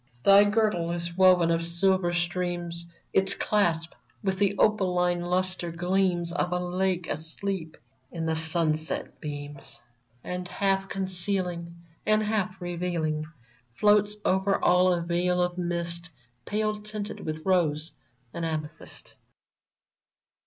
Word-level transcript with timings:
Thy 0.23 0.45
girdle 0.45 0.89
is 0.91 1.15
woven 1.15 1.51
of 1.51 1.63
silver 1.63 2.11
streams; 2.11 2.87
Its 3.13 3.35
clasp 3.35 3.93
with 4.23 4.39
the 4.39 4.55
opaline 4.57 5.21
lustre 5.21 5.71
gleams 5.71 6.33
Of 6.33 6.51
a 6.51 6.57
lake 6.57 7.07
asleep 7.07 7.77
in 8.11 8.25
the 8.25 8.35
sunset 8.35 9.21
beams; 9.21 9.79
And, 10.23 10.47
half 10.47 10.89
concealing 10.89 11.75
And 12.03 12.23
half 12.23 12.59
revealing. 12.59 13.27
Floats 13.75 14.15
over 14.25 14.57
all 14.59 14.91
a 14.91 15.01
veil 15.03 15.39
of 15.39 15.59
mist 15.59 16.09
Pale 16.45 16.81
tinted 16.81 17.19
with 17.19 17.45
rose 17.45 17.91
and 18.33 18.43
amethyst 18.43 19.17